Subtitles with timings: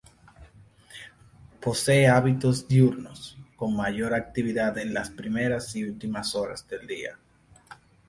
[1.59, 7.19] Posee hábitos diurnos, con mayor actividad en las primeras y últimas horas del día.